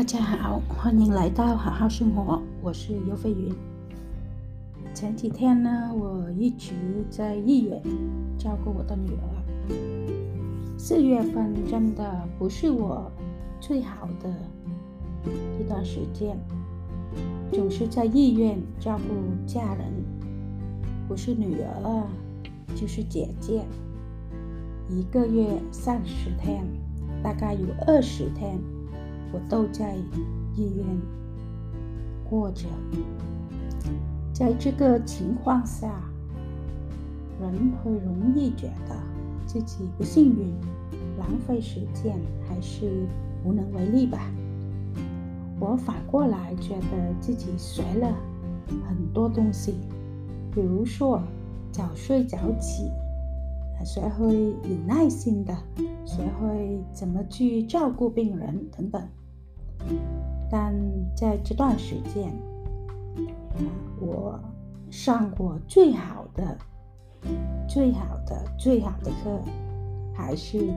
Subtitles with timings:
[0.00, 3.54] 大家好，欢迎来到好好生活，我是尤飞云。
[4.94, 6.72] 前几天呢，我一直
[7.10, 7.82] 在医院
[8.38, 10.78] 照顾我的女儿。
[10.78, 13.12] 四月份真的不是我
[13.60, 14.34] 最好的
[15.60, 16.34] 一段时间，
[17.52, 19.84] 总是在医院照顾家人，
[21.06, 22.06] 不是女儿啊，
[22.74, 23.66] 就是姐姐。
[24.88, 26.64] 一个月三十天，
[27.22, 28.58] 大概有二十天。
[29.32, 29.96] 我都在
[30.56, 30.86] 医院
[32.28, 32.66] 过着，
[34.32, 36.02] 在这个情况下，
[37.40, 38.96] 人会容易觉得
[39.46, 40.52] 自己不幸运、
[41.18, 43.06] 浪费时间，还是
[43.44, 44.18] 无能为力吧。
[45.58, 48.16] 我反过来觉得自己学了
[48.88, 49.74] 很多东西，
[50.54, 51.22] 比如说
[51.70, 52.90] 早睡早起，
[53.84, 55.56] 学会有耐心的，
[56.04, 59.02] 学会怎么去照顾病人等等。
[60.50, 60.74] 但
[61.14, 62.32] 在这段时间，
[64.00, 64.38] 我
[64.90, 66.58] 上过最好的、
[67.68, 69.40] 最好的、最好的课，
[70.14, 70.68] 还是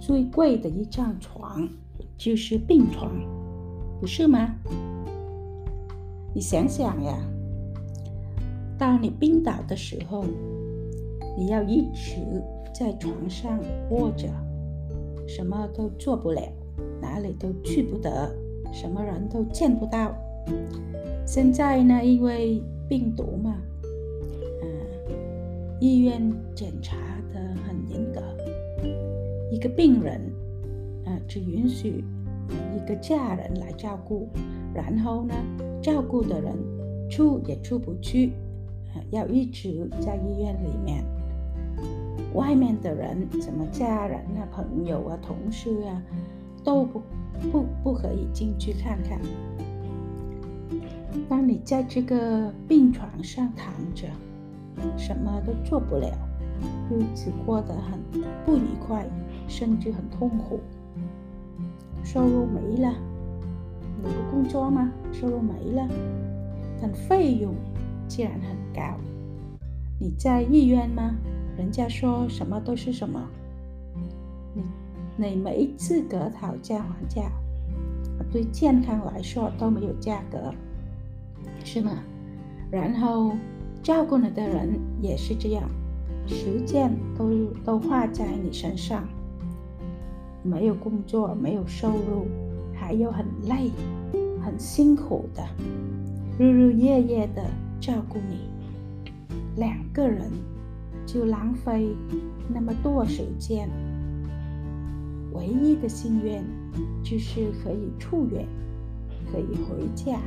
[0.00, 1.68] 最贵的一张床，
[2.16, 3.10] 就是病床，
[4.00, 4.54] 不是吗？
[6.34, 7.16] 你想想呀，
[8.76, 10.24] 当你病倒的时候，
[11.36, 12.16] 你要一直
[12.74, 13.58] 在床上
[13.90, 14.28] 卧着，
[15.26, 16.42] 什么都做不了。
[17.06, 18.28] 哪里都去不得，
[18.72, 20.12] 什么人都见不到。
[21.24, 23.56] 现在呢，因为病毒嘛，
[24.62, 24.68] 嗯，
[25.80, 26.20] 医院
[26.54, 26.96] 检查
[27.32, 28.20] 的很严格，
[29.52, 30.20] 一个病人，
[31.04, 32.04] 呃，只允许
[32.74, 34.28] 一个家人来照顾，
[34.74, 35.34] 然后呢，
[35.80, 36.52] 照顾的人
[37.08, 38.32] 出也出不去，
[39.10, 41.04] 要一直在医院里面。
[42.34, 46.02] 外面的人，什么家人啊、朋友啊、同事啊。
[46.66, 47.00] 都不
[47.52, 49.20] 不不可以进去看看。
[51.28, 54.08] 当你在这个病床上躺着，
[54.98, 56.10] 什么都做不了，
[56.90, 58.00] 日子过得很
[58.44, 59.06] 不愉快，
[59.46, 60.58] 甚至很痛苦。
[62.02, 62.92] 收入没了，
[64.02, 64.90] 你不工作吗？
[65.12, 65.88] 收入没了，
[66.82, 67.54] 但费用
[68.08, 68.98] 竟然很高。
[70.00, 71.14] 你在医院吗？
[71.56, 73.22] 人家说什么都是什么。
[75.16, 75.26] 你。
[75.28, 77.30] 你没资格讨价还价，
[78.30, 80.52] 对健康来说都没有价格，
[81.64, 82.02] 是吗？
[82.70, 83.32] 然后
[83.82, 85.68] 照顾你的人也是这样，
[86.26, 87.30] 时间都
[87.64, 89.08] 都花在你身上，
[90.42, 92.26] 没有工作，没有收入，
[92.74, 93.70] 还有很累、
[94.42, 95.42] 很辛苦的，
[96.38, 97.42] 日日夜夜的
[97.80, 98.50] 照顾你，
[99.56, 100.30] 两个人
[101.06, 101.88] 就浪费
[102.52, 103.68] 那么多时间。
[105.36, 106.44] 唯一的心愿
[107.02, 108.46] 就是可以出院，
[109.30, 110.18] 可以回家，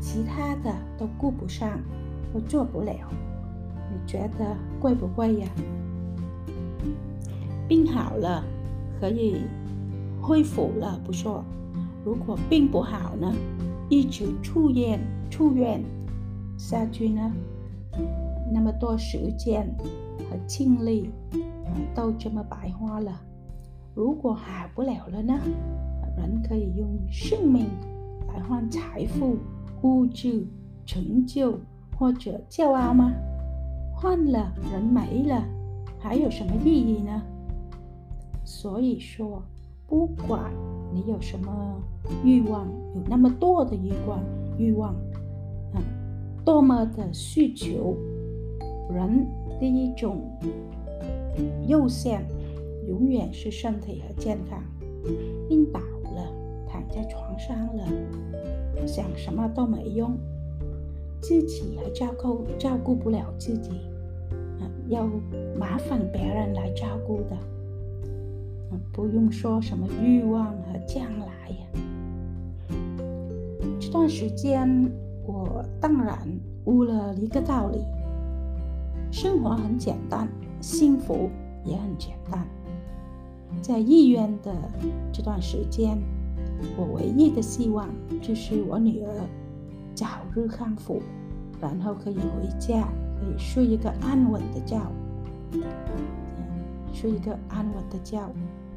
[0.00, 1.78] 其他的都顾不上，
[2.32, 2.94] 都做不了。
[3.90, 5.48] 你觉得贵不贵呀？
[7.68, 8.44] 病好了
[9.00, 9.42] 可以
[10.20, 11.44] 恢复了不说，
[12.04, 13.32] 如果病不好呢，
[13.88, 15.82] 一直出院出院
[16.56, 17.32] 下去呢，
[18.52, 19.68] 那么多时间
[20.18, 21.10] 和精力
[21.94, 23.12] 都这么白花了。
[24.00, 25.38] 如果好不了了呢？
[26.16, 27.66] 人可以用生命
[28.28, 29.36] 来换财富、
[29.82, 30.46] 物质、
[30.86, 31.60] 成就
[31.98, 33.12] 或者骄傲吗？
[33.92, 35.44] 换了人没了，
[35.98, 37.22] 还有什么意义呢？
[38.42, 39.42] 所以说，
[39.86, 40.50] 不管
[40.94, 41.52] 你有什么
[42.24, 44.18] 欲望，有那么多的欲望，
[44.56, 44.94] 欲望，
[45.74, 45.82] 嗯，
[46.42, 47.94] 多么的需求，
[48.94, 49.26] 人
[49.60, 50.22] 的一种
[51.66, 52.24] 优先。
[52.90, 54.60] 永远是身体和健康，
[55.48, 56.32] 病倒了，
[56.68, 57.86] 躺在床上了，
[58.84, 60.18] 想什么都没用，
[61.20, 63.70] 自己还照顾照顾不了自己，
[64.58, 65.08] 啊，要
[65.56, 67.36] 麻烦别人来照顾的，
[68.92, 71.66] 不用说什么欲望和将来呀。
[73.78, 74.68] 这段时间，
[75.24, 76.18] 我当然
[76.64, 77.78] 悟了一个道理：
[79.12, 80.28] 生活很简单，
[80.60, 81.30] 幸福
[81.64, 82.44] 也很简单。
[83.62, 84.52] 在医院的
[85.12, 85.98] 这段时间，
[86.76, 87.88] 我唯一的希望
[88.20, 89.10] 就是我女儿
[89.94, 91.02] 早日康复，
[91.60, 94.80] 然后可以回家，可以睡一个安稳的觉，
[96.92, 98.20] 睡一个安稳的觉，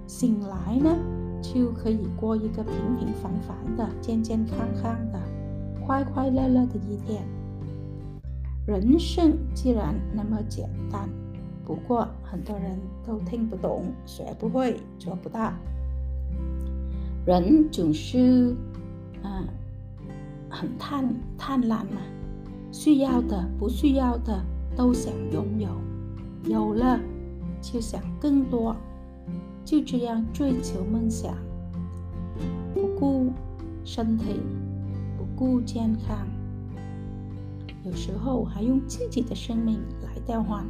[0.06, 0.96] 醒来呢
[1.42, 5.20] 就可以过一个平平凡凡的、健健康康的、
[5.86, 7.24] 快快乐乐的一天。
[8.66, 11.10] 人生既然那么简单。
[11.66, 15.54] 不过很多人都听不懂，学不会，做不到。
[17.26, 18.54] 人总是，
[19.24, 19.48] 嗯，
[20.50, 22.02] 很贪贪婪嘛，
[22.72, 24.44] 需要的、不需要的
[24.76, 25.70] 都想拥有，
[26.52, 27.00] 有了
[27.62, 28.76] 就想更多，
[29.64, 31.34] 就这样追求梦想，
[32.74, 33.32] 不顾
[33.86, 34.42] 身体，
[35.18, 36.28] 不顾健康，
[37.86, 40.66] 有时候还用自己的生命来交换，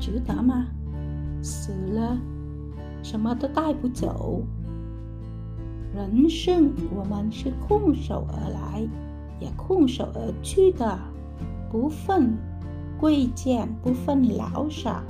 [0.00, 0.66] 值得吗？
[1.42, 2.18] 死了，
[3.02, 4.42] 什么都带不走。
[5.94, 8.88] 人生，我们是空手而来，
[9.38, 10.98] 也空手而去的，
[11.70, 12.36] 不分
[12.98, 15.02] 贵贱，不分老少，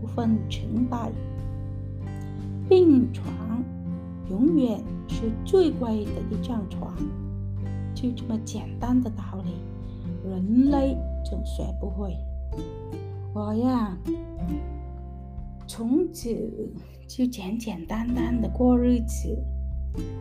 [0.00, 1.10] 不分成败。
[2.68, 3.26] 病床
[4.30, 6.92] 永远是最贵的一张床，
[7.94, 9.54] 就这么简单的道理，
[10.30, 12.14] 人类总学不会。
[13.32, 13.96] 我呀，
[15.66, 16.28] 从此
[17.06, 19.36] 就简简单单的过日子。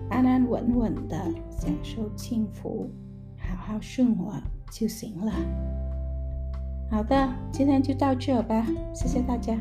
[0.09, 1.15] 安安稳稳的
[1.51, 2.89] 享受幸福，
[3.37, 4.33] 好好生活
[4.71, 5.31] 就行了。
[6.89, 9.55] 好的，今天就到这吧，谢谢大家。